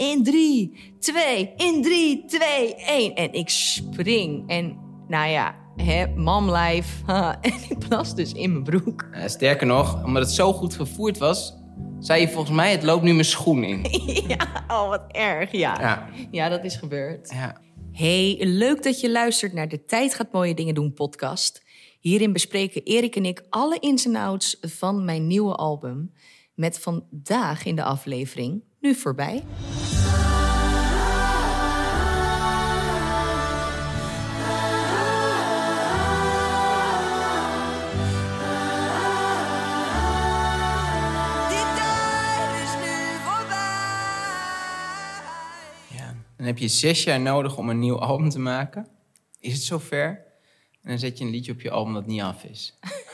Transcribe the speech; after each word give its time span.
in 0.00 0.24
3, 0.24 0.94
2, 0.98 1.52
in 1.56 1.82
3, 1.82 2.24
2, 2.26 2.74
1. 2.74 3.14
En 3.14 3.32
ik 3.32 3.48
spring. 3.48 4.48
En 4.48 4.76
nou 5.08 5.30
ja, 5.30 5.54
hè, 5.76 6.06
mamlijf. 6.06 7.02
En 7.40 7.52
ik 7.68 7.78
plas 7.88 8.14
dus 8.14 8.32
in 8.32 8.52
mijn 8.52 8.64
broek. 8.64 9.06
Sterker 9.26 9.66
nog, 9.66 10.04
omdat 10.04 10.22
het 10.22 10.32
zo 10.32 10.52
goed 10.52 10.74
vervoerd 10.74 11.18
was, 11.18 11.54
zei 11.98 12.20
je 12.20 12.28
volgens 12.28 12.56
mij: 12.56 12.70
het 12.70 12.82
loopt 12.82 13.02
nu 13.02 13.12
mijn 13.12 13.24
schoen 13.24 13.64
in. 13.64 13.86
ja, 14.36 14.64
oh 14.68 14.88
wat 14.88 15.02
erg. 15.08 15.52
Ja, 15.52 15.76
Ja. 15.80 16.08
ja 16.30 16.48
dat 16.48 16.64
is 16.64 16.76
gebeurd. 16.76 17.30
Ja. 17.32 17.60
Hey, 17.92 18.36
leuk 18.40 18.82
dat 18.82 19.00
je 19.00 19.10
luistert 19.10 19.52
naar 19.52 19.68
de 19.68 19.84
Tijd 19.84 20.14
gaat 20.14 20.32
mooie 20.32 20.54
dingen 20.54 20.74
doen 20.74 20.92
podcast. 20.92 21.62
Hierin 22.00 22.32
bespreken 22.32 22.82
Erik 22.82 23.16
en 23.16 23.24
ik 23.24 23.44
alle 23.50 23.78
ins 23.80 24.06
en 24.06 24.16
outs 24.16 24.56
van 24.60 25.04
mijn 25.04 25.26
nieuwe 25.26 25.54
album. 25.54 26.12
Met 26.54 26.78
vandaag 26.78 27.64
in 27.64 27.76
de 27.76 27.82
aflevering 27.82 28.62
Nu 28.80 28.94
Voorbij. 28.94 29.42
Dan 46.36 46.46
heb 46.46 46.58
je 46.58 46.68
zes 46.68 47.04
jaar 47.04 47.20
nodig 47.20 47.56
om 47.56 47.68
een 47.68 47.78
nieuw 47.78 47.98
album 47.98 48.28
te 48.28 48.38
maken. 48.38 48.86
Is 49.40 49.52
het 49.52 49.62
zover? 49.62 50.28
En 50.82 50.90
dan 50.90 50.98
zet 50.98 51.18
je 51.18 51.24
een 51.24 51.30
liedje 51.30 51.52
op 51.52 51.60
je 51.60 51.70
album 51.70 51.94
dat 51.94 52.06
niet 52.06 52.20
af 52.20 52.44
is. 52.44 52.74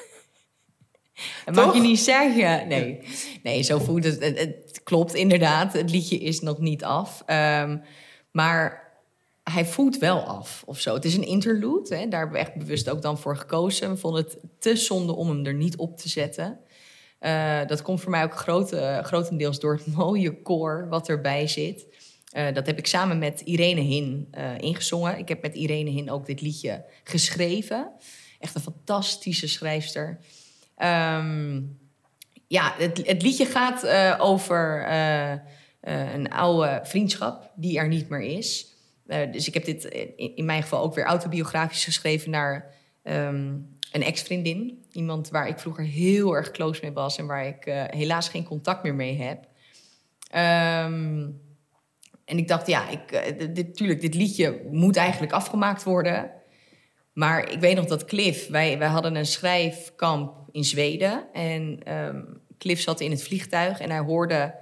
Dat 1.45 1.55
mag 1.55 1.75
je 1.75 1.81
niet 1.81 1.99
zeggen. 1.99 2.69
Nee, 2.69 3.01
nee 3.43 3.63
zo 3.63 3.79
voelt 3.79 4.05
het. 4.05 4.21
het. 4.21 4.39
het 4.39 4.81
klopt 4.85 5.15
inderdaad. 5.15 5.73
Het 5.73 5.91
liedje 5.91 6.19
is 6.19 6.41
nog 6.41 6.59
niet 6.59 6.85
af. 6.85 7.23
Ehm, 7.27 7.79
maar 8.31 8.87
hij 9.43 9.67
voelt 9.67 9.99
wel 9.99 10.21
af 10.21 10.63
of 10.67 10.81
zo. 10.81 10.95
Het 10.95 11.05
is 11.05 11.17
een 11.17 11.27
interlude. 11.27 11.97
Hè? 11.97 12.09
Daar 12.09 12.21
hebben 12.21 12.39
we 12.39 12.45
echt 12.45 12.55
bewust 12.55 12.91
ook 12.91 13.03
dan 13.03 13.19
voor 13.19 13.37
gekozen. 13.37 13.91
We 13.91 13.97
vonden 13.97 14.23
het 14.23 14.39
te 14.59 14.77
zonde 14.77 15.13
om 15.13 15.29
hem 15.29 15.47
er 15.47 15.55
niet 15.55 15.77
op 15.77 15.99
te 15.99 16.09
zetten. 16.09 16.59
Eh, 17.19 17.67
dat 17.67 17.83
komt 17.83 18.01
voor 18.01 18.11
mij 18.11 18.25
ook 18.25 18.37
grote, 18.37 19.01
grotendeels 19.03 19.61
door 19.61 19.75
het 19.75 19.95
mooie 19.97 20.43
koor 20.43 20.87
wat 20.89 21.09
erbij 21.09 21.47
zit. 21.47 21.87
Eh, 22.37 22.55
dat 22.55 22.67
heb 22.67 22.79
ik 22.79 22.87
samen 22.87 23.19
met 23.19 23.41
Irene 23.41 23.81
Hin 23.81 24.29
eh, 24.31 24.59
ingezongen. 24.59 25.19
Ik 25.19 25.29
heb 25.29 25.43
met 25.43 25.55
Irene 25.55 25.91
Hin 25.91 26.11
ook 26.11 26.27
dit 26.27 26.41
liedje 26.41 26.85
geschreven. 27.05 27.91
Echt 28.41 28.55
een 28.55 28.61
fantastische 28.61 29.49
schrijfster. 29.49 30.19
Ehm, 30.77 31.63
ja, 32.47 32.75
het, 32.79 33.07
het 33.07 33.23
liedje 33.23 33.47
gaat 33.47 33.83
eh, 33.83 34.15
over 34.19 34.87
een 35.81 36.31
oude 36.31 36.81
vriendschap 36.83 37.53
die 37.55 37.79
er 37.79 37.89
niet 37.89 38.09
meer 38.09 38.21
is. 38.21 38.75
Dus 39.07 39.49
ik 39.49 39.55
heb 39.55 39.65
dit 39.65 39.85
in, 40.35 40.45
mijn 40.45 40.63
geval 40.63 40.83
ook 40.83 40.95
weer 40.95 41.05
autobiografisch 41.05 41.85
geschreven 41.85 42.31
naar 42.31 42.75
ehm, 43.03 43.55
een 43.93 44.03
ex-vriendin. 44.03 44.85
Iemand 44.93 45.29
waar 45.29 45.49
ik 45.49 45.59
vroeger 45.59 45.85
heel 45.85 46.33
erg 46.33 46.51
close 46.51 46.81
mee 46.83 46.93
was 46.93 47.19
en 47.19 47.27
waar 47.27 47.47
ik 47.47 47.89
helaas 47.91 48.29
geen 48.29 48.45
contact 48.45 48.83
meer 48.83 48.95
mee 48.95 49.17
heb. 49.17 49.47
Ehm, 50.31 51.29
en 52.27 52.39
ik 52.39 52.49
dacht, 52.49 52.67
ja, 52.67 52.89
ik, 52.89 53.13
eh, 53.13 53.39
dit, 53.39 53.57
dit, 53.57 53.77
tuurlijk, 53.77 54.01
dit 54.01 54.15
liedje 54.15 54.63
moet 54.71 54.97
eigenlijk 54.97 55.33
afgemaakt 55.33 55.83
worden. 55.83 56.31
Maar 57.13 57.53
ik 57.53 57.61
weet 57.61 57.77
nog 57.77 57.87
dat 57.87 58.05
Cliff, 58.05 58.49
wij, 58.49 58.79
wij 58.79 58.89
hadden 58.89 59.15
een 59.15 59.27
schrijfkamp 59.27 60.35
in 60.53 60.65
Zweden. 60.65 61.33
En 61.33 61.81
ehm, 61.85 62.23
Cliff 62.59 62.81
zat 62.81 63.01
in 63.01 63.11
het 63.11 63.23
vliegtuig 63.23 63.81
en 63.81 63.91
hij 63.91 64.01
hoorde 64.01 64.55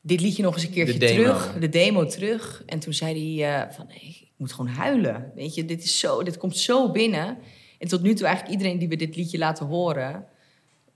dit 0.00 0.20
liedje 0.20 0.42
nog 0.42 0.54
eens 0.54 0.64
een 0.64 0.70
keertje 0.70 0.98
De 0.98 1.06
terug. 1.06 1.56
De 1.58 1.68
demo 1.68 2.06
terug. 2.06 2.62
En 2.66 2.78
toen 2.78 2.92
zei 2.92 3.38
hij 3.38 3.62
eh, 3.62 3.74
van, 3.74 3.86
nee, 3.86 4.18
ik 4.20 4.32
moet 4.36 4.52
gewoon 4.52 4.70
huilen. 4.70 5.32
Weet 5.34 5.54
je, 5.54 5.64
dit, 5.64 5.82
is 5.84 5.98
zo, 5.98 6.22
dit 6.22 6.36
komt 6.36 6.56
zo 6.56 6.90
binnen. 6.90 7.38
En 7.78 7.88
tot 7.88 8.02
nu 8.02 8.14
toe 8.14 8.26
eigenlijk 8.26 8.56
iedereen 8.58 8.78
die 8.78 8.88
we 8.88 8.96
dit 8.96 9.16
liedje 9.16 9.38
laten 9.38 9.66
horen... 9.66 10.26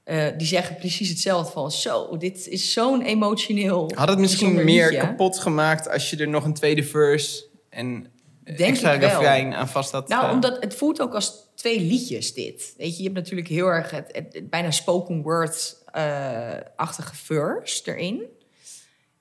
eh, 0.04 0.26
die 0.36 0.46
zeggen 0.46 0.76
precies 0.76 1.08
hetzelfde 1.08 1.52
van... 1.52 1.70
zo, 1.70 2.16
dit 2.16 2.48
is 2.48 2.72
zo'n 2.72 3.02
emotioneel 3.02 3.90
Had 3.94 4.08
het 4.08 4.18
misschien 4.18 4.64
meer 4.64 4.90
liedje. 4.90 5.06
kapot 5.06 5.38
gemaakt 5.38 5.90
als 5.90 6.10
je 6.10 6.16
er 6.16 6.28
nog 6.28 6.44
een 6.44 6.54
tweede 6.54 6.82
verse 6.82 7.44
en 7.70 8.12
Denk 8.44 8.58
extra 8.58 8.92
refrein 8.92 9.54
aan 9.54 9.68
vast 9.68 9.90
had? 9.90 10.08
Nou, 10.08 10.26
eh, 10.26 10.32
omdat 10.32 10.56
het 10.60 10.74
voelt 10.74 11.00
ook 11.00 11.14
als 11.14 11.32
twee 11.54 11.80
liedjes 11.80 12.34
dit. 12.34 12.74
Weet 12.76 12.96
je, 12.96 12.96
je 12.96 13.02
hebt 13.02 13.14
natuurlijk 13.14 13.48
heel 13.48 13.66
erg 13.66 13.90
het, 13.90 14.08
het, 14.12 14.34
het 14.34 14.50
bijna 14.50 14.70
spoken 14.70 15.22
word-achtige 15.22 17.14
verse 17.14 17.82
erin. 17.84 18.22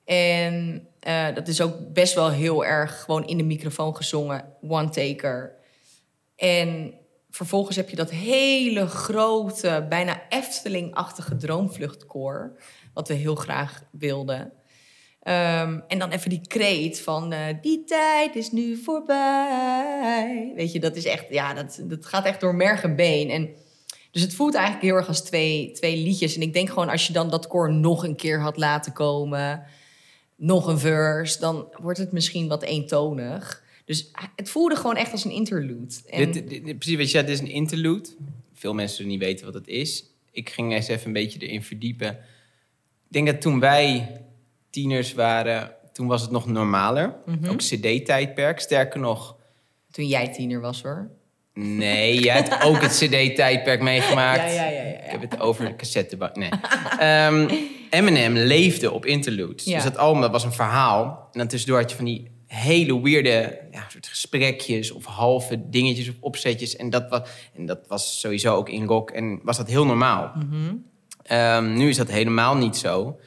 En 0.04 0.86
eh, 1.00 1.34
dat 1.34 1.48
is 1.48 1.60
ook 1.60 1.92
best 1.92 2.14
wel 2.14 2.30
heel 2.30 2.64
erg 2.64 3.00
gewoon 3.00 3.26
in 3.26 3.36
de 3.36 3.44
microfoon 3.44 3.96
gezongen, 3.96 4.44
one-taker. 4.68 5.54
En 6.36 6.94
vervolgens 7.34 7.76
heb 7.76 7.88
je 7.90 7.96
dat 7.96 8.10
hele 8.10 8.86
grote, 8.86 9.86
bijna 9.88 10.22
Efteling-achtige 10.28 11.36
droomvluchtkoor... 11.36 12.58
wat 12.92 13.08
we 13.08 13.14
heel 13.14 13.34
graag 13.34 13.82
wilden. 13.90 14.52
Ehm, 15.22 15.80
en 15.88 15.98
dan 15.98 16.10
even 16.10 16.30
die 16.30 16.46
kreet 16.46 17.00
van 17.00 17.32
eh, 17.32 17.40
die 17.60 17.84
tijd 17.84 18.36
is 18.36 18.50
nu 18.50 18.76
voorbij. 18.76 20.52
Weet 20.54 20.72
je, 20.72 20.80
dat 20.80 20.96
is 20.96 21.04
echt, 21.04 21.24
ja, 21.30 21.54
dat, 21.54 21.80
dat 21.82 22.06
gaat 22.06 22.24
echt 22.24 22.40
door 22.40 22.54
merg 22.54 22.82
en 22.82 22.96
been. 22.96 23.30
En 23.30 23.48
dus 24.10 24.22
het 24.22 24.34
voelt 24.34 24.54
eigenlijk 24.54 24.84
heel 24.84 24.96
erg 24.96 25.08
als 25.08 25.22
twee, 25.22 25.70
twee 25.72 25.96
liedjes. 25.96 26.34
En 26.34 26.42
ik 26.42 26.52
denk 26.52 26.68
gewoon 26.68 26.88
als 26.88 27.06
je 27.06 27.12
dan 27.12 27.30
dat 27.30 27.46
koor 27.46 27.72
nog 27.72 28.04
een 28.04 28.16
keer 28.16 28.40
had 28.40 28.56
laten 28.56 28.92
komen, 28.92 29.64
nog 30.36 30.66
een 30.66 30.78
verse, 30.78 31.40
dan 31.40 31.68
wordt 31.80 31.98
het 31.98 32.12
misschien 32.12 32.48
wat 32.48 32.62
eentonig. 32.62 33.63
Dus 33.84 34.10
het 34.36 34.50
voelde 34.50 34.76
gewoon 34.76 34.96
echt 34.96 35.12
als 35.12 35.24
een 35.24 35.30
interlude. 35.30 35.94
En, 36.08 36.32
Dit, 36.32 36.48
dit- 36.48 36.64
dit- 36.64 36.78
precies 36.78 36.96
wat 36.96 37.04
je 37.04 37.10
zei, 37.10 37.24
dit 37.26 37.34
is 37.34 37.40
een 37.40 37.54
interlude. 37.54 38.08
Veel 38.54 38.74
mensen 38.74 38.96
zullen 38.96 39.10
niet 39.10 39.20
weten 39.20 39.44
wat 39.44 39.54
het 39.54 39.68
is. 39.68 40.04
Ik 40.30 40.50
ging 40.50 40.72
eens 40.72 40.88
even 40.88 41.06
een 41.06 41.12
beetje 41.12 41.38
erin 41.38 41.62
verdiepen. 41.62 42.08
Ik 42.08 42.16
denk 43.08 43.26
dat 43.26 43.40
toen 43.40 43.60
wij 43.60 44.20
tieners 44.70 45.12
waren, 45.12 45.70
toen 45.92 46.06
was 46.06 46.22
het 46.22 46.30
nog 46.30 46.46
normaler. 46.46 47.14
Mhm. 47.26 47.48
Ook 47.50 47.58
cd-tijdperk. 47.58 48.60
Sterker 48.60 49.00
nog, 49.00 49.36
Toen 49.90 50.06
jij 50.06 50.28
tiener 50.28 50.60
was 50.60 50.82
hoor. 50.82 51.10
nee, 51.54 52.20
jij 52.20 52.34
hebt 52.34 52.62
ook 52.66 52.80
het 52.82 52.92
cd-tijdperk 52.92 53.80
meegemaakt. 53.82 54.40
Ja, 54.40 54.46
ja, 54.46 54.64
ja, 54.68 54.70
ja, 54.70 54.82
ja. 54.82 55.04
Ik 55.04 55.10
heb 55.10 55.20
het 55.20 55.40
over 55.40 55.64
de 55.64 55.76
cassettebak. 55.76 56.36
Nee. 56.36 56.50
Ehm, 56.98 57.50
Eminem 57.90 58.36
leefde 58.36 58.90
op 58.92 59.06
interludes. 59.06 59.64
Ja. 59.64 59.74
Dus 59.74 59.84
dat 59.84 59.96
album 59.96 60.20
dat 60.20 60.30
was 60.30 60.44
een 60.44 60.52
verhaal. 60.52 61.28
En 61.32 61.38
dan 61.38 61.48
tussendoor 61.48 61.80
had 61.80 61.90
je 61.90 61.96
van 61.96 62.04
die 62.04 62.30
hele 62.54 63.02
weirde 63.02 63.58
ja, 63.72 63.86
soort 63.88 64.06
gesprekjes 64.06 64.90
of 64.90 65.04
halve 65.04 65.68
dingetjes 65.68 66.08
of 66.08 66.14
opzetjes. 66.20 66.76
En 66.76 66.90
dat, 66.90 67.08
was, 67.08 67.20
en 67.54 67.66
dat 67.66 67.78
was 67.88 68.20
sowieso 68.20 68.54
ook 68.54 68.68
in 68.68 68.84
rock. 68.84 69.10
En 69.10 69.40
was 69.42 69.56
dat 69.56 69.68
heel 69.68 69.86
normaal. 69.86 70.32
Mhm. 70.36 70.74
Ehm, 71.22 71.74
nu 71.74 71.88
is 71.88 71.96
dat 71.96 72.10
helemaal 72.10 72.56
niet 72.56 72.76
zo. 72.76 73.18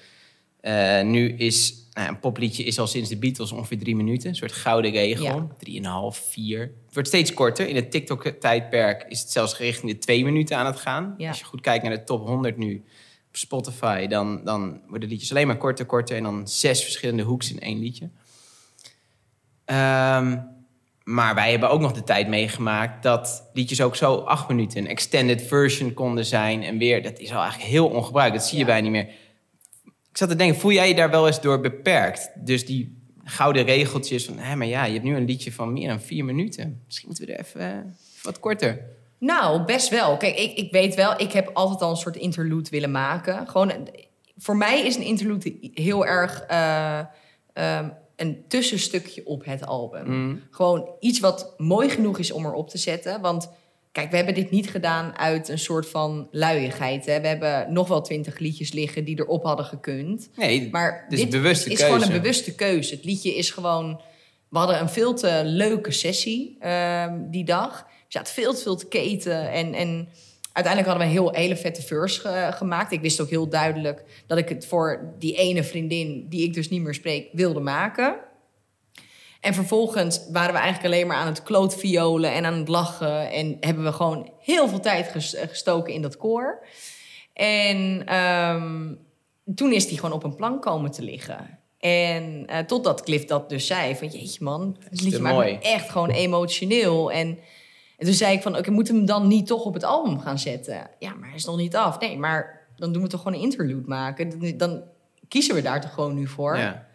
Eh, 0.60 1.02
nu 1.02 1.34
is 1.34 1.74
nou, 1.94 2.10
een 2.10 2.20
popliedje 2.20 2.64
is 2.64 2.80
al 2.80 2.88
sinds 2.88 3.10
de 3.10 3.18
Beatles 3.18 3.52
ongeveer 3.52 3.78
drie 3.78 3.96
minuten. 3.96 4.30
Een 4.30 4.36
soort 4.36 4.52
gouden 4.52 4.92
regel. 4.92 5.26
Ja. 5.26 5.48
Drieënhalf, 5.58 6.18
vier. 6.18 6.60
Het 6.60 6.94
wordt 6.94 7.08
steeds 7.08 7.34
korter. 7.34 7.68
In 7.68 7.76
het 7.76 7.92
TikTok-tijdperk 7.92 9.06
is 9.10 9.20
het 9.20 9.32
zelfs 9.32 9.58
richting 9.58 9.92
de 9.92 9.98
twee 9.98 10.24
minuten 10.24 10.58
aan 10.58 10.66
het 10.66 10.80
gaan. 10.80 11.16
Ja. 11.18 11.28
Als 11.28 11.40
je 11.40 11.46
goed 11.46 11.62
kijkt 11.62 11.84
naar 11.84 11.94
de 11.94 12.04
top 12.04 12.28
100 12.28 12.58
nu 12.58 12.84
op 13.28 13.36
Spotify... 13.36 14.08
dan, 14.08 14.44
dan 14.44 14.82
worden 14.88 15.10
liedjes 15.10 15.32
alleen 15.32 15.48
maar 15.48 15.58
korter, 15.58 15.86
korter... 15.86 16.18
en 16.18 16.24
dan 16.24 16.48
zes 16.48 16.84
verschillende 16.84 17.24
hoeks 17.24 17.52
in 17.52 17.60
één 17.60 17.80
liedje. 17.80 18.10
Ehm, 19.68 20.38
maar 21.04 21.36
wij 21.36 21.52
hebben 21.52 21.70
ook 21.70 21.80
nog 21.82 21.92
de 21.92 22.04
tijd 22.04 22.28
meegemaakt... 22.28 23.04
dat 23.04 23.50
liedjes 23.54 23.82
ook 23.82 23.96
zo 23.96 24.16
acht 24.16 24.48
minuten 24.48 24.80
een 24.80 24.88
extended 24.88 25.42
version 25.42 25.94
konden 25.94 26.26
zijn... 26.26 26.64
en 26.64 26.78
weer, 26.78 27.04
dat 27.04 27.20
is 27.20 27.32
al 27.34 27.42
eigenlijk 27.42 27.70
heel 27.70 27.88
ongebruikt. 27.88 28.36
Dat 28.36 28.46
zie 28.46 28.58
je 28.58 28.66
Ja. 28.66 28.70
bijna 28.70 28.82
niet 28.90 28.92
meer. 28.92 29.14
Ik 29.86 30.18
zat 30.18 30.30
te 30.30 30.36
denken, 30.36 30.60
voel 30.60 30.72
jij 30.72 30.88
je 30.88 30.96
daar 30.96 31.10
wel 31.10 31.28
eens 31.28 31.42
door 31.42 31.60
beperkt? 31.62 32.32
Dus 32.36 32.66
die 32.66 33.02
gouden 33.24 33.64
regeltjes 33.66 34.26
van... 34.26 34.38
Hé, 34.38 34.56
maar 34.56 34.68
ja, 34.68 34.86
je 34.86 34.92
hebt 34.94 35.04
nu 35.04 35.16
een 35.16 35.26
liedje 35.26 35.52
van 35.52 35.74
meer 35.74 35.88
dan 35.88 36.02
vier 36.02 36.26
minuten. 36.26 36.82
Misschien 36.86 37.08
moeten 37.08 37.26
we 37.26 37.34
er 37.34 37.40
even, 37.40 37.62
eh, 37.62 37.68
even 37.68 37.96
wat 38.24 38.40
korter... 38.40 38.80
Nou, 39.20 39.64
best 39.64 39.90
wel. 39.90 40.18
Kijk, 40.18 40.38
ik, 40.38 40.58
ik 40.58 40.72
weet 40.72 40.96
wel, 40.96 41.20
ik 41.22 41.32
heb 41.32 41.50
altijd 41.54 41.82
al 41.82 41.90
een 41.90 41.96
soort 41.96 42.16
interlude 42.16 42.70
willen 42.70 42.92
maken. 42.92 43.48
Gewoon, 43.48 43.90
voor 44.38 44.58
mij 44.58 44.86
is 44.86 44.96
een 44.96 45.04
interlude 45.04 45.58
heel 45.74 46.06
erg 46.06 46.42
eh, 46.42 47.00
ehm, 47.54 47.90
een 48.18 48.44
tussenstukje 48.48 49.26
op 49.26 49.46
het 49.46 49.66
album. 49.66 50.10
Mm. 50.10 50.42
Gewoon 50.52 50.90
iets 51.00 51.20
wat 51.20 51.54
mooi 51.58 51.90
genoeg 51.90 52.20
is 52.20 52.32
om 52.32 52.46
erop 52.46 52.70
te 52.70 52.78
zetten. 52.78 53.22
Want 53.22 53.50
kijk, 53.92 54.10
we 54.10 54.16
hebben 54.16 54.34
dit 54.34 54.50
niet 54.50 54.70
gedaan 54.70 55.18
uit 55.18 55.48
een 55.48 55.60
soort 55.60 55.88
van 55.88 56.28
luiigheid. 56.32 57.06
Hè? 57.06 57.22
We 57.22 57.28
hebben 57.28 57.74
nog 57.74 57.88
wel 57.88 58.02
twintig 58.02 58.40
liedjes 58.40 58.72
liggen 58.72 59.04
die 59.04 59.20
erop 59.20 59.44
hadden 59.44 59.66
gekund. 59.66 60.30
Nee, 60.36 60.70
Maar 60.72 61.06
dit 61.10 61.20
is 61.20 61.26
een 61.26 61.32
dit 61.32 61.42
bewuste 61.42 61.70
is 61.70 61.78
keuze. 61.78 61.94
gewoon 61.94 62.08
een 62.08 62.22
bewuste 62.22 62.56
keuze. 62.56 62.96
Het 62.96 63.04
liedje 63.04 63.36
is 63.36 63.52
gewoon... 63.52 64.02
We 64.50 64.58
hadden 64.58 64.80
een 64.80 64.90
veel 64.90 65.14
te 65.14 65.42
leuke 65.46 65.92
sessie 65.92 66.58
ehm, 66.60 67.30
die 67.30 67.46
dag. 67.46 67.80
Er 67.80 67.86
zat 68.08 68.32
veel 68.32 68.54
te 68.54 68.62
veel 68.62 68.76
te 68.76 68.88
keten. 68.88 69.52
En, 69.52 69.74
en 69.74 70.10
uiteindelijk 70.58 70.88
hadden 70.88 70.98
we 70.98 71.04
een 71.04 71.24
heel, 71.24 71.42
hele 71.44 71.56
vette 71.56 71.82
verse 71.82 72.20
ge- 72.20 72.52
gemaakt. 72.54 72.92
Ik 72.92 73.02
wist 73.02 73.22
ook 73.22 73.30
heel 73.30 73.50
duidelijk 73.50 74.04
dat 74.28 74.38
ik 74.38 74.50
het 74.50 74.66
voor 74.66 75.14
die 75.20 75.36
ene 75.36 75.64
vriendin... 75.64 76.26
die 76.30 76.44
ik 76.44 76.54
dus 76.54 76.70
niet 76.70 76.82
meer 76.82 76.94
spreek, 76.94 77.30
wilde 77.32 77.60
maken. 77.60 78.16
En 79.42 79.54
vervolgens 79.54 80.22
waren 80.32 80.54
we 80.54 80.60
eigenlijk 80.60 80.94
alleen 80.94 81.08
maar 81.08 81.18
aan 81.18 81.28
het 81.28 81.44
klootviolen 81.44 82.32
en 82.34 82.46
aan 82.46 82.54
het 82.54 82.68
lachen. 82.68 83.32
En 83.32 83.58
hebben 83.60 83.84
we 83.84 83.92
gewoon 83.92 84.32
heel 84.40 84.68
veel 84.70 84.80
tijd 84.80 85.08
ges- 85.08 85.36
gestoken 85.38 85.94
in 85.94 86.02
dat 86.02 86.18
koor. 86.18 86.66
En 87.34 88.06
ehm, 88.06 88.94
toen 89.56 89.74
is 89.74 89.88
die 89.88 90.00
gewoon 90.00 90.16
op 90.16 90.24
een 90.24 90.36
plank 90.36 90.62
komen 90.62 90.92
te 90.92 91.02
liggen. 91.02 91.60
En 91.80 92.48
eh, 92.48 92.60
totdat 92.60 93.04
Cliff 93.04 93.26
dat 93.26 93.50
dus 93.50 93.68
zei: 93.68 93.96
van 93.96 94.08
jeetje 94.08 94.44
man, 94.44 94.78
het 94.90 95.02
liedje 95.02 95.20
maakt 95.20 95.38
me 95.38 95.60
echt 95.60 95.90
gewoon 95.90 96.10
emotioneel. 96.10 97.12
En, 97.12 97.40
en 97.98 98.06
toen 98.06 98.14
zei 98.14 98.36
ik 98.36 98.42
van, 98.42 98.58
oké, 98.58 98.72
moeten 98.72 98.94
we 98.94 99.00
hem 99.00 99.08
dan 99.08 99.28
niet 99.28 99.48
toch 99.48 99.66
op 99.66 99.74
het 99.74 99.84
album 99.84 100.20
gaan 100.20 100.40
zetten? 100.40 100.90
Ja, 101.00 101.14
maar 101.14 101.28
hij 101.28 101.38
is 101.38 101.46
nog 101.46 101.58
niet 101.58 101.76
af. 101.76 102.00
Nee, 102.00 102.18
maar 102.18 102.68
dan 102.76 102.94
doen 102.94 103.02
we 103.02 103.08
toch 103.08 103.22
gewoon 103.22 103.38
een 103.38 103.44
interlude 103.44 103.88
maken. 103.88 104.58
Dan, 104.58 104.84
kiezen 105.28 105.56
we 105.56 105.62
daar 105.62 105.82
toch 105.82 105.94
gewoon 105.94 106.16
nu 106.16 106.28
voor. 106.28 106.58
Ja. 106.58 106.88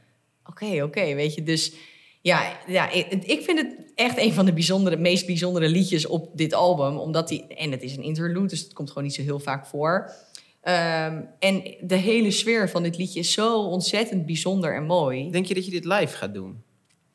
Oké, 0.44 0.82
oké, 0.82 1.14
weet 1.14 1.34
je. 1.34 1.42
Dus 1.42 1.72
ja, 2.20 2.58
ja 2.66 2.90
ik, 2.90 3.24
ik 3.24 3.42
vind 3.42 3.58
het 3.58 3.92
echt 3.94 4.18
een 4.18 4.32
van 4.32 4.44
de 4.44 4.52
bijzondere, 4.52 4.96
meest 4.96 5.26
bijzondere 5.26 5.68
liedjes 5.68 6.06
op 6.06 6.30
dit 6.34 6.54
album. 6.54 6.96
Omdat 6.96 7.28
die, 7.28 7.46
en 7.46 7.70
het 7.70 7.82
is 7.82 7.96
een 7.96 8.02
interlude, 8.02 8.48
dus 8.48 8.60
het 8.60 8.72
komt 8.72 8.88
gewoon 8.88 9.04
niet 9.04 9.14
zo 9.14 9.22
heel 9.22 9.40
vaak 9.40 9.66
voor. 9.66 10.12
Ehm, 10.60 11.22
en 11.38 11.76
de 11.80 11.96
hele 11.96 12.30
sfeer 12.30 12.70
van 12.70 12.82
dit 12.82 12.98
liedje 12.98 13.20
is 13.20 13.32
zo 13.32 13.62
ontzettend 13.62 14.26
bijzonder 14.26 14.74
en 14.74 14.84
mooi. 14.84 15.30
Denk 15.30 15.46
je 15.46 15.54
dat 15.54 15.64
je 15.64 15.70
dit 15.70 15.84
live 15.84 16.16
gaat 16.16 16.34
doen? 16.34 16.62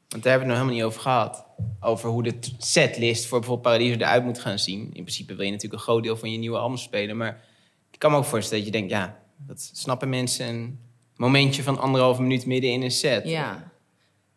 Want 0.10 0.24
daar 0.24 0.32
hebben 0.32 0.50
we 0.50 0.54
het 0.54 0.64
nog 0.64 0.72
helemaal 0.74 0.74
niet 0.74 0.84
over 0.84 1.02
gehad. 1.02 1.46
Over 1.80 2.10
hoe 2.10 2.24
de 2.24 2.34
setlist 2.58 3.26
voor 3.26 3.40
bijvoorbeeld 3.40 3.68
Paradiso 3.68 4.00
eruit 4.00 4.24
moet 4.24 4.40
gaan 4.40 4.60
zien. 4.60 4.82
In 4.82 4.90
principe 5.04 5.36
wil 5.36 5.46
je 5.46 5.52
natuurlijk 5.52 5.80
een 5.82 5.88
groot 5.88 6.04
deel 6.04 6.18
van 6.18 6.32
je 6.32 6.38
nieuwe 6.38 6.58
album 6.58 6.78
spelen. 6.78 7.18
Maar 7.18 7.44
ik 7.92 8.00
kan 8.00 8.12
me 8.12 8.18
ook 8.18 8.26
voorstellen 8.26 8.64
dat 8.64 8.74
je 8.74 8.80
denkt... 8.80 8.94
ja, 8.94 9.20
dat 9.38 9.70
snappen 9.74 10.10
mensen 10.10 10.48
een 10.48 10.80
momentje 11.16 11.64
van 11.64 11.80
anderhalve 11.80 12.22
minuut 12.22 12.46
midden 12.46 12.72
in 12.72 12.82
een 12.82 12.92
set. 12.92 13.28
Ja. 13.28 13.72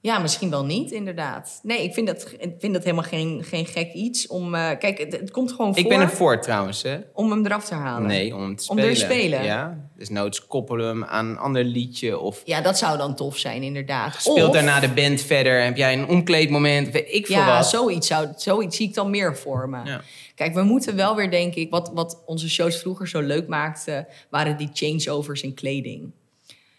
Ja, 0.02 0.18
misschien 0.18 0.50
wel 0.50 0.64
niet, 0.64 0.90
inderdaad. 0.90 1.60
Nee, 1.62 1.82
ik 1.84 1.94
vind 1.94 2.06
dat, 2.06 2.34
ik 2.38 2.54
vind 2.58 2.72
dat 2.74 2.84
helemaal 2.84 3.04
geen, 3.04 3.44
geen 3.44 3.66
gek 3.66 3.92
iets. 3.92 4.26
Om, 4.26 4.54
eh, 4.54 4.78
kijk, 4.78 4.98
het, 4.98 5.12
het 5.12 5.30
komt 5.30 5.50
gewoon 5.50 5.74
voor 5.74 5.82
Ik 5.82 5.88
ben 5.88 6.00
er 6.00 6.08
voor 6.10 6.40
trouwens, 6.40 6.82
hè? 6.82 6.98
om 7.12 7.30
hem 7.30 7.44
eraf 7.44 7.64
te 7.64 7.74
halen. 7.74 8.08
Nee, 8.08 8.34
om 8.34 8.42
hem 8.42 8.56
te 8.56 8.68
Om 8.68 8.78
spelen. 8.78 8.90
er 8.90 8.98
te 8.98 9.04
spelen? 9.04 9.44
Ja, 9.44 9.89
dus 10.00 10.08
noods 10.08 10.46
koppelen 10.46 10.86
hem 10.86 11.04
aan 11.04 11.26
een 11.28 11.38
ander 11.38 11.64
liedje. 11.64 12.18
Of 12.18 12.42
Ja, 12.44 12.60
dat 12.60 12.78
zou 12.78 12.98
dan 12.98 13.14
tof 13.14 13.36
zijn, 13.36 13.62
inderdaad. 13.62 14.14
speelt 14.18 14.46
Of- 14.48 14.52
daarna 14.54 14.80
de 14.80 14.88
band 14.88 15.20
verder. 15.22 15.62
Heb 15.62 15.76
jij 15.76 15.92
een 15.92 16.06
omkleedmoment? 16.08 16.90
Weet 16.90 17.12
ik 17.12 17.26
veel 17.26 17.36
Ja, 17.36 17.56
wat. 17.56 17.66
zoiets, 17.68 18.06
zou, 18.06 18.28
zoiets 18.36 18.76
zie 18.76 18.88
ik 18.88 18.94
dan 18.94 19.10
meer 19.10 19.36
voor 19.36 19.68
me. 19.68 19.78
Ja. 19.84 20.00
Kijk, 20.34 20.54
we 20.54 20.62
moeten 20.62 20.96
wel 20.96 21.16
weer, 21.16 21.30
denk 21.30 21.54
ik... 21.54 21.70
Wat, 21.70 21.90
wat 21.94 22.22
onze 22.26 22.50
shows 22.50 22.76
vroeger 22.76 23.08
zo 23.08 23.20
leuk 23.20 23.46
maakten... 23.48 24.06
waren 24.30 24.56
die 24.56 24.70
changeovers 24.72 25.42
in 25.42 25.54
kleding. 25.54 26.10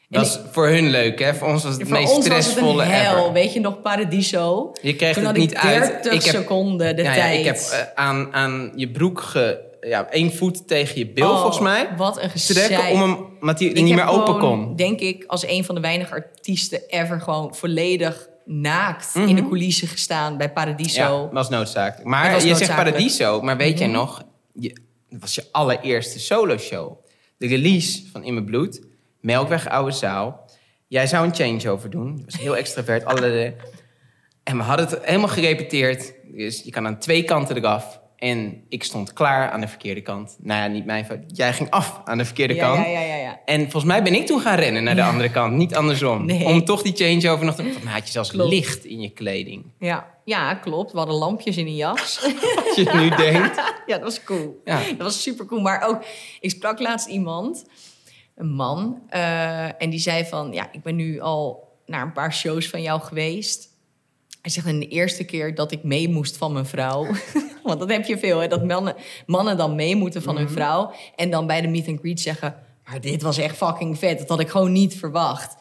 Dat 0.10 0.26
is 0.26 0.40
voor 0.52 0.68
hun 0.68 0.90
leuk, 0.90 1.20
hè? 1.20 1.34
Voor 1.34 1.48
ons 1.48 1.64
was 1.64 1.78
het 1.78 1.90
meest 1.90 2.14
ons 2.16 2.28
was 2.28 2.28
het 2.28 2.36
een 2.36 2.42
stressvolle 2.44 2.84
hel. 2.84 3.18
ever. 3.18 3.34
Weet 3.34 3.54
je 3.54 3.60
nog, 3.60 3.82
Paradiso? 3.82 4.72
Je 4.82 4.96
kreeg 4.96 5.14
Toen 5.14 5.26
het 5.26 5.38
niet 5.38 5.56
uit. 5.56 5.84
30 6.04 6.14
Ik 6.14 6.22
heb- 6.24 6.36
seconden 6.36 6.96
de 6.96 7.04
ja, 7.04 7.14
ja, 7.14 7.22
tijd. 7.22 7.40
ik 7.40 7.46
heb 7.46 7.56
eh, 7.56 7.80
aan, 7.96 8.34
aan 8.34 8.72
je 8.76 8.90
broek 8.92 9.22
ge, 9.22 9.60
ja, 9.82 10.10
één 10.10 10.34
voet 10.34 10.68
tegen 10.68 10.98
je 10.98 11.08
bil, 11.08 11.30
Oh, 11.30 11.36
volgens 11.40 11.60
mij. 11.60 11.90
Wat 11.98 12.16
een 12.22 12.30
Trekken 12.30 12.76
gezeik. 12.78 12.94
om 12.94 13.02
hem, 13.02 13.26
omdat 13.42 13.60
hij 13.60 13.68
Ik 13.68 13.84
niet 13.84 13.96
meer 13.96 14.08
open 14.08 14.34
gewoon, 14.34 14.66
kon. 14.66 14.76
denk 14.76 15.00
ik, 15.00 15.24
als 15.28 15.48
een 15.48 15.64
van 15.66 15.76
de 15.76 15.82
weinige 15.82 16.12
artiesten 16.14 16.82
ever 16.88 17.22
gewoon 17.22 17.56
volledig 17.56 18.30
naakt 18.46 19.16
in 19.16 19.36
de 19.36 19.48
coulissen 19.48 19.88
gestaan 19.88 20.38
bij 20.38 20.52
Paradiso. 20.52 21.02
Mhm. 21.18 21.26
Ja, 21.26 21.34
was 21.34 21.50
noodzakelijk. 21.50 22.10
Maar 22.10 22.32
was 22.32 22.44
je. 22.44 22.50
Mhm. 22.50 22.58
zegt 22.58 22.76
Paradiso, 22.76 23.42
maar 23.42 23.58
weet 23.58 23.78
jij 23.80 23.88
nog... 23.88 24.24
Je, 24.54 24.74
dat 25.10 25.20
was 25.22 25.36
je 25.36 25.44
allereerste 25.52 26.20
solo-show. 26.20 26.94
De 27.38 27.48
release 27.48 28.02
van 28.12 28.24
In 28.24 28.34
Mijn 28.34 28.46
Bloed. 28.46 28.82
Melkweg 29.20 29.70
Oude 29.70 29.92
Zaal. 29.92 30.50
Jij 30.88 31.08
zou 31.08 31.26
een 31.26 31.36
changeover 31.36 31.90
doen. 31.90 32.16
Dat 32.16 32.26
was 32.26 32.38
heel 32.42 32.58
extravert. 32.58 33.06
Alle, 33.06 33.54
en 34.44 34.58
we 34.58 34.64
hadden 34.64 34.88
het 34.88 35.00
helemaal 35.06 35.28
gerepeteerd. 35.28 36.14
Dus 36.36 36.62
je 36.64 36.72
kan 36.72 36.86
aan 36.88 37.00
twee 37.00 37.24
kanten 37.24 37.56
eraf. 37.58 38.01
En 38.22 38.64
ik 38.70 38.84
stond 38.84 39.14
klaar 39.14 39.50
aan 39.50 39.62
de 39.62 39.68
verkeerde 39.68 40.02
kant. 40.02 40.38
Nou 40.40 40.62
ja, 40.62 40.68
niet 40.68 40.86
mijn 40.86 41.06
fout. 41.06 41.20
Jij 41.28 41.54
ging 41.54 41.70
af 41.70 42.02
aan 42.06 42.18
de 42.18 42.26
verkeerde 42.26 42.54
ja, 42.54 42.66
kant. 42.66 42.86
ja, 42.86 42.92
ja, 42.92 43.02
ja, 43.02 43.16
ja. 43.16 43.40
En 43.46 43.62
volgens 43.62 43.84
mij 43.84 44.04
ben 44.04 44.14
ik 44.14 44.26
toen 44.26 44.40
gaan 44.40 44.56
rennen 44.56 44.84
naar 44.84 44.96
de 44.96 45.04
andere 45.04 45.32
kant. 45.32 45.54
Niet 45.54 45.76
andersom. 45.76 46.26
Nee. 46.26 46.46
Om 46.46 46.66
toch 46.66 46.82
die 46.82 46.96
changeover 46.96 47.46
nog 47.46 47.56
te... 47.56 47.64
Mij 47.64 47.94
had 47.94 48.06
je 48.06 48.12
zelfs 48.12 48.30
Klopt. 48.30 48.54
licht 48.54 48.86
in 48.86 49.02
je 49.02 49.10
kleding. 49.10 49.66
Ja, 49.80 50.08
ja, 50.26 50.56
klopt. 50.56 50.92
We 50.92 50.98
hadden 50.98 51.16
lampjes 51.16 51.58
in 51.58 51.68
een 51.68 51.76
jas. 51.76 52.24
Als 52.66 52.76
je 52.76 52.92
nu 52.94 53.10
denkt. 53.10 53.56
ja, 53.86 53.96
dat 53.98 54.02
was 54.02 54.24
cool. 54.24 54.62
Dat 54.66 54.98
was 54.98 55.22
super 55.22 55.46
cool. 55.46 55.62
Maar 55.62 55.88
ook, 55.88 56.04
ik 56.40 56.50
sprak 56.50 56.80
laatst 56.80 57.08
iemand, 57.08 57.66
een 58.36 58.52
man, 58.52 59.02
eh, 59.10 59.82
en 59.82 59.90
die 59.90 60.00
zei 60.00 60.26
van, 60.26 60.52
ja, 60.52 60.70
ik 60.72 60.84
ben 60.84 60.96
nu 60.96 61.20
al 61.20 61.70
naar 61.86 62.02
een 62.02 62.14
paar 62.14 62.34
shows 62.34 62.70
van 62.70 62.82
jou 62.82 63.02
geweest. 63.02 63.70
Hij 64.42 64.52
zegt, 64.52 64.68
en 64.68 64.80
de 64.80 64.88
eerste 64.88 65.24
keer 65.24 65.56
dat 65.56 65.72
ik 65.72 65.84
mee 65.84 66.10
moest 66.10 66.38
van 66.38 66.54
mijn 66.54 66.66
vrouw, 66.66 67.06
want 67.64 67.80
dat 67.80 67.90
heb 67.92 68.06
je 68.06 68.18
veel, 68.18 68.40
hè, 68.40 68.48
dat 68.48 68.64
mannen, 68.64 68.96
mannen 69.26 69.58
dan 69.58 69.76
mee 69.76 69.96
moeten 69.96 70.22
van 70.22 70.38
hun 70.38 70.50
vrouw, 70.50 70.94
en 71.16 71.30
dan 71.30 71.48
bij 71.48 71.62
de 71.62 71.68
meet 71.68 71.88
and 71.88 72.00
greet 72.00 72.20
zeggen, 72.20 72.56
maar 72.84 73.02
dit 73.02 73.22
was 73.22 73.38
echt 73.38 73.58
fucking 73.58 73.98
vet, 73.98 74.20
dat 74.20 74.30
had 74.30 74.40
ik 74.40 74.50
gewoon 74.50 74.72
niet 74.72 74.96
verwacht. 74.96 75.56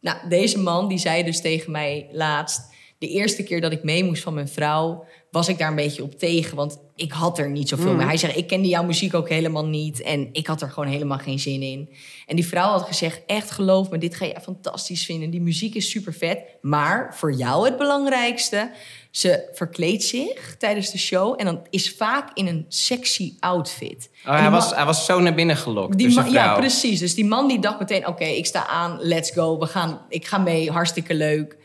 Nou, 0.00 0.28
deze 0.28 0.58
man 0.58 0.88
die 0.88 0.98
zei 0.98 1.22
dus 1.22 1.40
tegen 1.40 1.72
mij 1.72 2.08
laatst... 2.12 2.72
de 3.04 3.10
eerste 3.10 3.42
keer 3.42 3.60
dat 3.60 3.72
ik 3.72 3.82
mee 3.82 4.04
moest 4.04 4.22
van 4.22 4.34
mijn 4.34 4.48
vrouw... 4.48 5.04
was 5.30 5.48
ik 5.48 5.58
daar 5.58 5.68
een 5.68 5.74
beetje 5.74 6.02
op 6.02 6.18
tegen, 6.18 6.56
want 6.56 6.78
ik 6.96 7.12
had 7.12 7.38
er 7.38 7.50
niet 7.50 7.68
zoveel 7.68 7.94
mee. 7.94 8.06
Hij 8.06 8.16
zegt, 8.16 8.36
ik 8.36 8.46
kende 8.46 8.68
jouw 8.68 8.84
muziek 8.84 9.14
ook 9.14 9.28
helemaal 9.28 9.66
niet... 9.66 10.02
en 10.02 10.28
ik 10.32 10.46
had 10.46 10.62
er 10.62 10.70
gewoon 10.70 10.88
helemaal 10.88 11.18
geen 11.18 11.38
zin 11.38 11.62
in. 11.62 11.88
En 12.26 12.36
die 12.36 12.46
vrouw 12.46 12.70
had 12.70 12.82
gezegd, 12.82 13.22
echt 13.26 13.50
geloof 13.50 13.90
me, 13.90 13.98
dit 13.98 14.14
ga 14.14 14.24
je 14.24 14.40
fantastisch 14.42 15.04
vinden. 15.04 15.30
Die 15.30 15.40
muziek 15.40 15.74
is 15.74 15.90
super 15.90 16.14
vet, 16.14 16.38
maar 16.60 17.14
voor 17.16 17.32
jou 17.32 17.64
het 17.64 17.78
belangrijkste... 17.78 18.70
ze 19.10 19.48
verkleedt 19.52 20.02
zich 20.02 20.56
tijdens 20.58 20.90
de 20.90 20.98
show... 20.98 21.34
en 21.38 21.44
dan 21.44 21.66
is 21.70 21.90
vaak 21.90 22.30
in 22.34 22.46
een 22.46 22.64
sexy 22.68 23.34
outfit. 23.40 24.10
Oh, 24.26 24.38
hij, 24.38 24.50
was, 24.50 24.74
hij 24.74 24.84
was 24.84 25.04
zo 25.04 25.20
naar 25.20 25.34
binnen 25.34 25.56
gelokt 25.56 25.98
die 25.98 26.14
man, 26.14 26.30
ja, 26.30 26.54
precies. 26.54 26.98
Dus 26.98 27.14
die 27.14 27.24
man 27.24 27.48
die 27.48 27.60
dacht 27.60 27.78
meteen: 27.78 28.06
oké, 28.06 28.24
ik 28.24 28.46
sta 28.46 28.66
aan, 28.66 28.98
let's 29.00 29.30
go. 29.30 29.58
We 29.58 29.66
gaan, 29.66 30.00
ik 30.08 30.26
ga 30.26 30.38
mee, 30.38 30.70
hartstikke 30.70 31.14
leuk. 31.14 31.56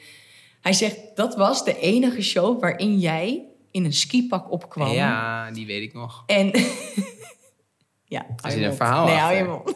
Hij 0.61 0.73
zegt: 0.73 0.97
dat 1.15 1.35
was 1.35 1.65
de 1.65 1.79
enige 1.79 2.21
show 2.21 2.59
waarin 2.61 2.99
jij 2.99 3.43
in 3.71 3.85
een 3.85 3.93
skipak 3.93 4.51
opkwam. 4.51 4.91
Ja, 4.91 5.51
die 5.51 5.65
weet 5.65 5.81
ik 5.81 5.93
nog. 5.93 6.23
En 6.25 6.45
ja, 8.05 8.25
hou 8.35 8.51
zit 8.53 8.59
je 8.59 8.65
een 8.65 8.73
verhaal 8.75 9.05
Nee, 9.05 9.15
hou 9.15 9.35
je 9.35 9.43
mond. 9.43 9.75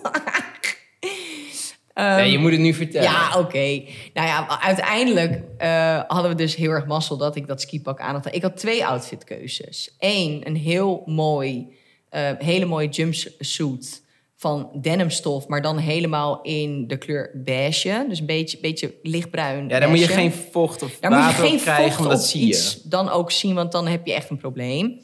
nee, 1.95 2.31
je 2.31 2.37
moet 2.37 2.51
het 2.51 2.59
nu 2.59 2.73
vertellen. 2.73 3.07
Ehm, 3.07 3.15
Ja, 3.15 3.39
oké. 3.39 3.83
Nou 4.13 4.27
ja, 4.27 4.59
uiteindelijk 4.61 5.41
eh, 5.57 6.01
hadden 6.07 6.31
we 6.31 6.37
dus 6.37 6.55
heel 6.55 6.69
erg 6.71 6.85
mazzel 6.85 7.17
dat 7.17 7.35
ik 7.35 7.47
dat 7.47 7.61
skipak 7.61 7.99
aan 7.99 8.13
had. 8.13 8.35
Ik 8.35 8.41
had 8.41 8.57
twee 8.57 8.85
outfitkeuzes. 8.85 9.95
Eén, 9.99 10.47
een 10.47 10.55
heel 10.55 11.03
mooi, 11.05 11.77
eh, 12.09 12.31
hele 12.37 12.65
mooie 12.65 12.89
jumpsuit 12.89 14.02
van 14.35 14.69
denimstof, 14.81 15.47
maar 15.47 15.61
dan 15.61 15.77
helemaal 15.77 16.41
in 16.41 16.87
de 16.87 16.97
kleur 16.97 17.31
beige. 17.33 18.05
Dus 18.09 18.19
een 18.19 18.25
beetje, 18.25 18.57
beetje 18.61 18.93
lichtbruin. 19.03 19.69
Ja, 19.69 19.79
dan 19.79 19.89
moet 19.89 19.99
je 19.99 20.07
geen 20.07 20.31
vocht 20.51 20.81
of 20.83 20.97
Daar 20.99 21.11
moet 21.11 21.19
je 21.19 21.25
water 21.25 21.45
geen 21.47 21.59
krijgen, 21.59 21.83
vocht 21.85 21.97
want 21.97 22.09
dat 22.09 22.23
zie 22.25 22.41
je. 22.41 22.47
iets 22.47 22.81
dan 22.83 23.09
ook 23.09 23.31
zien, 23.31 23.55
want 23.55 23.71
dan 23.71 23.87
heb 23.87 24.05
je 24.05 24.13
echt 24.13 24.29
een 24.29 24.37
probleem. 24.37 25.01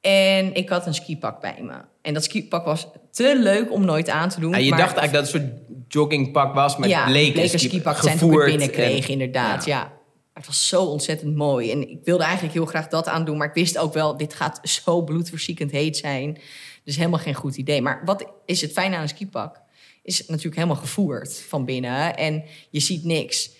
En 0.00 0.54
ik 0.54 0.68
had 0.68 0.86
een 0.86 0.94
skipak 0.94 1.40
bij 1.40 1.58
me. 1.62 1.74
En 2.02 2.14
dat 2.14 2.24
skipak 2.24 2.64
was 2.64 2.86
te 3.10 3.38
leuk 3.38 3.72
om 3.72 3.84
nooit 3.84 4.08
aan 4.08 4.28
te 4.28 4.40
doen. 4.40 4.50
Ja, 4.50 4.56
je 4.56 4.70
maar 4.70 4.78
dacht 4.78 4.96
eigenlijk 4.96 5.24
dat 5.26 5.34
het 5.34 5.42
een 5.42 5.48
soort 5.66 5.84
joggingpak 5.88 6.54
was, 6.54 6.76
maar 6.76 6.88
ja, 6.88 7.04
bleek 7.06 7.36
een 7.36 7.42
een 7.42 7.48
ski- 7.48 7.58
skipak 7.58 7.96
zijn 8.02 8.18
toen 8.18 8.32
ik 8.32 8.44
binnenkreeg, 8.44 9.04
en- 9.04 9.10
inderdaad. 9.12 9.64
Ja. 9.64 9.78
Maar 9.78 10.42
Het 10.42 10.46
was 10.46 10.68
zo 10.68 10.82
ontzettend 10.84 11.36
mooi. 11.36 11.70
En 11.70 11.90
ik 11.90 11.98
wilde 12.04 12.22
eigenlijk 12.24 12.54
heel 12.54 12.66
graag 12.66 12.88
dat 12.88 13.08
aandoen. 13.08 13.36
Maar 13.36 13.48
ik 13.48 13.54
wist 13.54 13.78
ook 13.78 13.92
wel, 13.94 14.16
dit 14.16 14.34
gaat 14.34 14.60
zo 14.62 15.02
bloedverziekend 15.02 15.70
heet 15.70 15.96
zijn. 15.96 16.38
Dus 16.84 16.96
helemaal 16.96 17.18
geen 17.18 17.34
goed 17.34 17.56
idee. 17.56 17.82
Maar 17.82 18.02
wat 18.04 18.26
is 18.46 18.60
het 18.60 18.72
fijne 18.72 18.96
aan 18.96 19.02
een 19.02 19.08
skipak? 19.08 19.60
Is 20.02 20.18
het 20.18 20.28
natuurlijk 20.28 20.56
helemaal 20.56 20.76
gevoerd 20.76 21.44
van 21.48 21.64
binnen. 21.64 22.16
En 22.16 22.44
je 22.70 22.80
ziet 22.80 23.04
niks. 23.04 23.50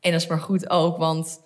En 0.00 0.12
dat 0.12 0.20
is 0.20 0.26
maar 0.26 0.40
goed 0.40 0.70
ook, 0.70 0.96
want 0.96 1.40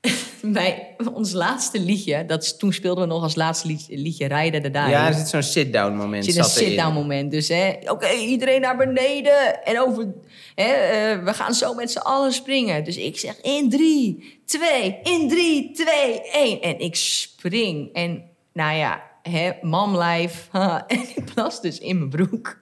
bij 0.42 0.96
ons 1.12 1.32
laatste 1.32 1.80
liedje... 1.80 2.26
Dat 2.26 2.58
toen 2.58 2.72
speelden 2.72 3.08
we 3.08 3.14
nog 3.14 3.22
als 3.22 3.34
laatste 3.34 3.66
liedje, 3.66 3.96
liedje 3.96 4.26
Rijden 4.26 4.62
de. 4.62 4.70
Ja, 4.70 5.06
er 5.06 5.14
zit 5.14 5.28
zo'n 5.28 5.42
sit-down 5.42 5.96
moment. 5.96 6.26
Er 6.26 6.32
zit 6.32 6.44
een 6.44 6.50
sit-down 6.50 6.94
moment. 6.94 7.30
Dus 7.30 7.50
oké, 7.86 8.10
iedereen 8.12 8.60
naar 8.60 8.76
beneden. 8.76 9.64
En 9.64 9.80
over, 9.80 10.14
hè, 10.54 10.72
eh, 10.72 11.24
we 11.24 11.34
gaan 11.34 11.54
zo 11.54 11.74
met 11.74 11.90
z'n 11.90 11.98
allen 11.98 12.32
springen. 12.32 12.84
Dus 12.84 12.96
ik 12.96 13.18
zeg 13.18 13.40
in 13.40 13.70
drie, 13.70 14.40
twee, 14.46 14.98
in 15.02 15.28
drie, 15.28 15.70
twee, 15.72 16.30
één. 16.32 16.60
En 16.60 16.78
ik 16.78 16.96
spring. 16.96 17.92
En 17.92 18.22
nou 18.52 18.76
ja, 18.76 19.09
hè, 19.22 19.50
mom 19.62 19.96
life. 19.98 20.48
ha, 20.58 20.84
en 20.86 20.98
ik 21.14 21.24
plas 21.34 21.60
dus 21.60 21.78
in 21.78 21.98
mijn 21.98 22.10
broek. 22.10 22.58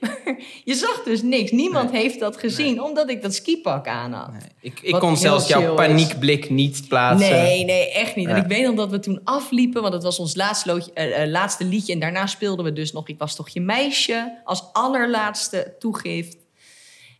Maar 0.00 0.36
je 0.64 0.74
zag 0.74 1.02
dus 1.04 1.22
niks. 1.22 1.50
Niemand 1.50 1.90
heeft 1.90 2.20
dat 2.20 2.36
gezien, 2.36 2.82
omdat 2.82 3.10
ik 3.10 3.22
dat 3.22 3.34
skipak 3.34 3.86
aan 3.88 4.12
had. 4.12 4.30
Nee, 4.32 4.40
ik 4.60 4.80
ik 4.82 4.94
kon 4.94 5.16
zelfs 5.16 5.48
jouw 5.48 5.70
is. 5.70 5.74
paniekblik 5.74 6.50
niet 6.50 6.84
plaatsen. 6.88 7.30
Nee, 7.30 7.64
nee, 7.64 7.92
echt 7.92 8.16
niet. 8.16 8.28
En 8.28 8.36
ik 8.36 8.46
weet 8.46 8.62
nog 8.66 8.74
dat 8.74 8.90
we 8.90 8.98
toen 8.98 9.20
afliepen, 9.24 9.82
want 9.82 9.94
het 9.94 10.02
was 10.02 10.18
ons 10.18 10.34
laatste, 10.36 10.68
loodje- 10.72 10.92
eh, 10.92 11.22
eh, 11.22 11.28
laatste 11.30 11.64
liedje. 11.64 11.92
En 11.92 11.98
daarna 11.98 12.26
speelden 12.26 12.64
we 12.64 12.72
dus 12.72 12.92
nog 12.92 13.08
Ik 13.08 13.18
was 13.18 13.34
toch 13.36 13.48
je 13.48 13.60
meisje 13.60 14.40
als 14.44 14.62
allerlaatste 14.72 15.74
toegift. 15.78 16.36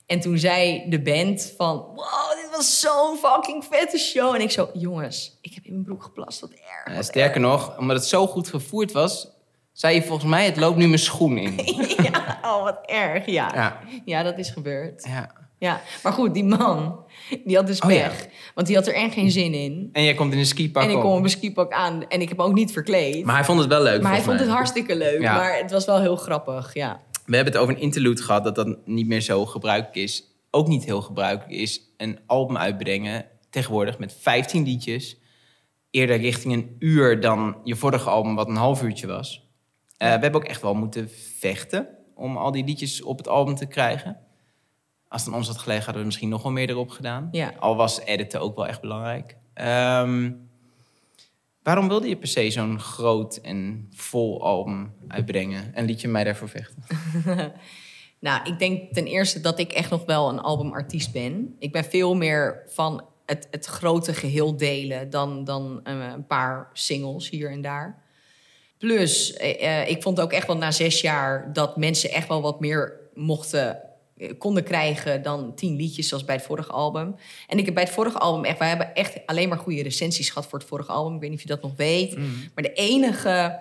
En 0.06 0.20
toen 0.20 0.38
zei 0.38 0.84
de 0.88 1.02
band 1.02 1.52
van, 1.56 1.76
wow, 1.76 2.34
dit 2.42 2.48
was 2.56 2.80
zo'n 2.80 3.16
fucking 3.16 3.64
vette 3.64 3.98
show. 3.98 4.34
En 4.34 4.40
ik 4.40 4.50
zo, 4.50 4.68
jongens, 4.72 5.38
ik 5.40 5.54
heb 5.54 5.64
in 5.64 5.72
mijn 5.72 5.84
broek 5.84 6.02
geplast, 6.02 6.40
wat 6.40 6.50
erg. 6.50 6.96
Ja, 6.96 7.02
sterker 7.02 7.40
nog, 7.40 7.78
omdat 7.78 7.96
het 7.96 8.06
zo 8.06 8.26
goed 8.26 8.48
gevoerd 8.48 8.92
was, 8.92 9.28
zei 9.72 9.94
je 9.94 10.02
volgens 10.02 10.30
mij, 10.30 10.44
het 10.44 10.56
loopt 10.56 10.76
nu 10.76 10.86
mijn 10.86 10.98
schoen 10.98 11.38
in. 11.38 11.54
Ja, 12.12 12.38
oh, 12.42 12.62
wat 12.62 12.78
erg, 12.84 13.26
ja. 13.26 13.50
ja. 13.54 13.80
Ja, 14.04 14.22
dat 14.22 14.38
is 14.38 14.50
gebeurd. 14.50 15.04
ja. 15.08 15.44
Ja, 15.58 15.80
maar 16.02 16.12
goed, 16.12 16.34
die 16.34 16.44
man, 16.44 17.04
die 17.44 17.56
had 17.56 17.66
dus 17.66 17.80
Oh, 17.80 17.90
ja. 17.92 18.10
Want 18.54 18.66
die 18.66 18.76
had 18.76 18.86
er 18.86 18.94
echt 18.94 19.12
geen 19.14 19.30
zin 19.30 19.54
in. 19.54 19.88
En 19.92 20.02
jij 20.02 20.14
komt 20.14 20.32
in 20.32 20.38
een 20.38 20.46
skipak 20.46 20.82
En 20.82 20.90
ik 20.90 21.00
kom 21.00 21.10
op 21.12 21.18
mijn 21.18 21.30
skipak 21.30 21.72
aan 21.72 22.08
en 22.08 22.20
ik 22.20 22.28
heb 22.28 22.38
ook 22.40 22.52
niet 22.52 22.72
verkleed. 22.72 23.24
Maar 23.24 23.34
hij 23.34 23.44
vond 23.44 23.58
het 23.58 23.68
wel 23.68 23.82
leuk, 23.82 24.02
Maar 24.02 24.12
hij 24.12 24.22
vond 24.22 24.40
het 24.40 24.48
hartstikke 24.48 24.96
leuk, 24.96 25.20
Ja. 25.20 25.34
maar 25.36 25.56
het 25.56 25.70
was 25.70 25.84
wel 25.84 26.00
heel 26.00 26.16
grappig, 26.16 26.74
ja. 26.74 27.00
We 27.26 27.34
hebben 27.34 27.52
het 27.52 27.62
over 27.62 27.74
een 27.74 27.80
interlude 27.80 28.22
gehad, 28.22 28.44
dat 28.44 28.54
dat 28.54 28.86
niet 28.86 29.06
meer 29.06 29.20
zo 29.20 29.46
gebruikelijk 29.46 29.96
is. 29.96 30.24
Ook 30.50 30.68
niet 30.68 30.84
heel 30.84 31.02
gebruikelijk 31.02 31.60
is 31.60 31.80
een 31.96 32.18
album 32.26 32.56
uitbrengen, 32.56 33.26
tegenwoordig 33.50 33.98
met 33.98 34.16
15 34.20 34.64
liedjes. 34.64 35.16
Eerder 35.90 36.16
richting 36.16 36.54
een 36.54 36.76
uur 36.78 37.20
dan 37.20 37.56
je 37.64 37.76
vorige 37.76 38.10
album, 38.10 38.34
wat 38.34 38.48
een 38.48 38.56
half 38.56 38.82
uurtje 38.82 39.06
was. 39.06 39.50
Eh, 39.96 40.06
we 40.06 40.20
hebben 40.20 40.40
ook 40.40 40.48
echt 40.48 40.62
wel 40.62 40.74
moeten 40.74 41.10
vechten 41.38 41.88
om 42.14 42.36
al 42.36 42.50
die 42.50 42.64
liedjes 42.64 43.02
op 43.02 43.18
het 43.18 43.28
album 43.28 43.54
te 43.54 43.66
krijgen. 43.66 44.18
Als 45.08 45.24
het 45.24 45.30
aan 45.30 45.38
ons 45.38 45.48
had 45.48 45.58
gelegen, 45.58 45.84
hadden 45.84 46.00
we 46.00 46.08
misschien 46.08 46.28
nog 46.28 46.42
wel 46.42 46.52
meer 46.52 46.70
erop 46.70 46.90
gedaan. 46.90 47.28
Ja. 47.30 47.52
Al 47.58 47.76
was 47.76 48.00
editen 48.00 48.40
ook 48.40 48.56
wel 48.56 48.66
echt 48.66 48.80
belangrijk. 48.80 49.36
Ehm, 49.54 50.32
waarom 51.66 51.88
wilde 51.88 52.08
je 52.08 52.16
per 52.16 52.28
se 52.28 52.50
zo'n 52.50 52.80
groot 52.80 53.36
en 53.36 53.88
vol 53.94 54.42
album 54.42 54.94
uitbrengen? 55.08 55.74
En 55.74 55.84
liet 55.84 56.00
je 56.00 56.08
mij 56.08 56.24
daarvoor 56.24 56.48
vechten? 56.48 56.82
Nou, 58.18 58.50
ik 58.50 58.58
denk 58.58 58.92
ten 58.92 59.06
eerste 59.06 59.40
dat 59.40 59.58
ik 59.58 59.72
echt 59.72 59.90
nog 59.90 60.04
wel 60.04 60.28
een 60.28 60.40
albumartiest 60.40 61.12
ben. 61.12 61.56
Ik 61.58 61.72
ben 61.72 61.84
veel 61.84 62.14
meer 62.14 62.62
van 62.68 63.04
het, 63.26 63.48
het 63.50 63.66
grote 63.66 64.14
geheel 64.14 64.56
delen 64.56 65.10
dan, 65.10 65.44
dan 65.44 65.80
eh, 65.84 66.12
een 66.14 66.26
paar 66.26 66.70
singles 66.72 67.30
hier 67.30 67.50
en 67.50 67.60
daar. 67.60 68.02
Plus, 68.78 69.32
eh, 69.32 69.80
eh, 69.80 69.88
ik 69.88 70.02
vond 70.02 70.20
ook 70.20 70.32
echt 70.32 70.46
wel 70.46 70.56
na 70.56 70.70
zes 70.70 71.00
jaar 71.00 71.52
dat 71.52 71.76
mensen 71.76 72.10
echt 72.10 72.28
wel 72.28 72.42
wat 72.42 72.60
meer 72.60 73.00
mochten, 73.14 73.80
konden 74.38 74.64
krijgen 74.64 75.22
dan 75.22 75.54
tien 75.54 75.76
liedjes 75.76 76.08
zoals 76.08 76.24
bij 76.24 76.34
het 76.34 76.44
vorige 76.44 76.70
album. 76.70 77.14
En 77.46 77.58
ik 77.58 77.64
heb 77.64 77.74
bij 77.74 77.82
het 77.82 77.92
vorige 77.92 78.18
album 78.18 78.44
echt, 78.44 78.58
wij 78.58 78.68
hebben 78.68 78.94
echt 78.94 79.26
alleen 79.26 79.48
maar 79.48 79.58
goede 79.58 79.82
recensies 79.82 80.28
gehad 80.28 80.48
voor 80.48 80.58
het 80.58 80.68
vorige 80.68 80.92
album. 80.92 81.14
Ik 81.14 81.20
weet 81.20 81.30
niet 81.30 81.38
of 81.38 81.44
je 81.44 81.54
dat 81.54 81.62
nog 81.62 81.76
weet. 81.76 82.16
Maar 82.54 82.64
de 82.64 82.72
enige, 82.72 83.60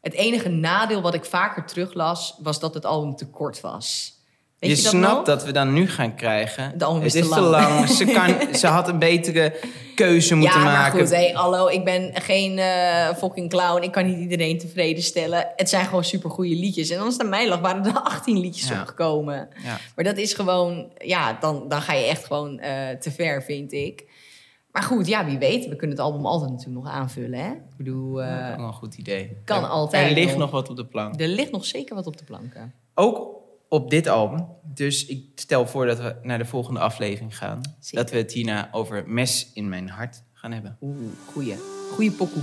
het 0.00 0.12
enige 0.12 0.48
nadeel 0.48 1.00
wat 1.00 1.14
ik 1.14 1.24
vaker 1.24 1.66
teruglas, 1.66 2.36
was 2.42 2.60
dat 2.60 2.74
het 2.74 2.84
album 2.84 3.16
te 3.16 3.26
kort 3.26 3.60
was. 3.60 4.18
Weet 4.60 4.70
je 4.70 4.76
je, 4.76 4.82
dat 4.82 4.92
snapt 4.92 5.14
nog? 5.16 5.24
dat 5.24 5.44
we 5.44 5.52
dan 5.52 5.72
nu 5.72 5.88
gaan 5.88 6.14
krijgen. 6.14 6.78
De 6.78 6.86
het 6.94 7.02
is 7.04 7.14
is 7.14 7.28
te 7.28 7.40
lang. 7.40 7.68
lang. 7.68 7.88
Ze, 7.88 8.04
kan, 8.04 8.34
ze 8.60 8.66
had 8.66 8.88
een 8.88 8.98
betere 8.98 9.54
keuze 9.94 10.34
moeten 10.34 10.58
ja, 10.58 10.64
maar 10.64 10.72
maken. 10.74 11.00
goed, 11.00 11.10
hey, 11.10 11.30
hallo, 11.34 11.68
ik 11.68 11.84
ben 11.84 12.10
geen 12.14 12.58
eh, 12.58 13.14
fucking 13.16 13.50
clown. 13.50 13.82
Ik 13.82 13.92
kan 13.92 14.06
niet 14.06 14.18
iedereen 14.18 14.58
tevreden 14.58 15.02
stellen. 15.02 15.46
Het 15.56 15.68
zijn 15.68 15.84
gewoon 15.84 16.04
supergoeie 16.04 16.56
liedjes. 16.56 16.90
En 16.90 17.00
als 17.00 17.12
het 17.12 17.22
aan 17.22 17.28
mij 17.28 17.48
lag, 17.48 17.60
waren 17.60 17.84
er 17.84 18.00
18 18.16 18.38
liedjes 18.38 18.68
Ja. 18.68 18.80
opgekomen. 18.80 19.48
Ja. 19.64 19.78
Maar 19.94 20.04
dat 20.04 20.16
is 20.16 20.32
gewoon, 20.34 20.90
ja, 20.98 21.36
dan, 21.40 21.64
dan 21.68 21.82
ga 21.82 21.92
je 21.92 22.04
echt 22.06 22.24
gewoon 22.24 22.58
eh, 22.58 22.88
te 23.00 23.10
ver, 23.10 23.42
vind 23.42 23.72
ik. 23.72 24.04
Maar 24.72 24.82
goed, 24.82 25.06
ja, 25.06 25.24
wie 25.24 25.38
weet. 25.38 25.68
We 25.68 25.76
kunnen 25.76 25.96
het 25.96 26.06
album 26.06 26.26
altijd 26.26 26.50
natuurlijk 26.50 26.84
nog 26.84 26.92
aanvullen, 26.92 27.38
hè? 27.38 27.50
Ik 27.50 27.76
bedoel, 27.76 28.22
eh, 28.22 28.50
Ook 28.50 28.56
wel 28.56 28.66
een 28.66 28.72
goed 28.72 28.94
idee. 28.94 29.36
kan 29.44 29.68
altijd 29.70 30.08
Er 30.08 30.14
ligt 30.14 30.28
nog. 30.30 30.38
nog 30.38 30.50
wat 30.50 30.68
op 30.70 30.76
de 30.76 30.84
plank. 30.86 31.20
er 31.20 31.26
ligt 31.28 31.50
nog 31.50 31.64
zeker 31.64 31.94
wat 31.94 32.06
op 32.06 32.16
de 32.16 32.24
planken. 32.24 32.74
Ook 32.94 33.38
op 33.70 33.90
dit 33.90 34.06
album. 34.06 34.46
Dus 34.62 35.06
ik 35.06 35.24
stel 35.34 35.66
voor 35.66 35.86
dat 35.86 35.98
we 35.98 36.16
naar 36.22 36.38
de 36.38 36.44
volgende 36.44 36.80
aflevering 36.80 37.36
gaan. 37.36 37.60
Zeker. 37.78 37.98
Dat 37.98 38.10
we 38.10 38.16
het 38.16 38.32
hierna 38.32 38.68
over 38.72 39.08
Mes 39.08 39.50
in 39.54 39.68
mijn 39.68 39.88
hart 39.88 40.22
gaan 40.32 40.52
hebben. 40.52 40.76
Oeh, 40.80 40.96
goeie. 41.26 41.56
Goeie 41.92 42.10
pokoe. 42.10 42.42